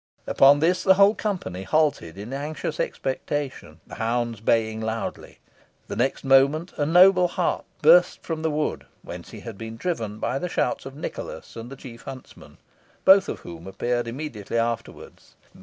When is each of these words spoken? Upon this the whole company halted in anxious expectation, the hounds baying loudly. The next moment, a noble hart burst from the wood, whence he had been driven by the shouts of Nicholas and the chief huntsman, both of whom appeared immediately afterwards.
Upon 0.25 0.61
this 0.61 0.81
the 0.83 0.95
whole 0.95 1.13
company 1.13 1.61
halted 1.61 2.17
in 2.17 2.33
anxious 2.33 2.79
expectation, 2.79 3.81
the 3.85 3.93
hounds 4.01 4.39
baying 4.41 4.81
loudly. 4.81 5.37
The 5.87 5.95
next 5.95 6.23
moment, 6.23 6.73
a 6.77 6.87
noble 6.87 7.27
hart 7.27 7.65
burst 7.83 8.23
from 8.23 8.41
the 8.41 8.49
wood, 8.49 8.87
whence 9.03 9.29
he 9.29 9.41
had 9.41 9.59
been 9.59 9.77
driven 9.77 10.17
by 10.17 10.39
the 10.39 10.49
shouts 10.49 10.87
of 10.87 10.95
Nicholas 10.95 11.55
and 11.55 11.69
the 11.69 11.75
chief 11.75 12.01
huntsman, 12.01 12.57
both 13.05 13.29
of 13.29 13.41
whom 13.41 13.67
appeared 13.67 14.07
immediately 14.07 14.57
afterwards. 14.57 15.35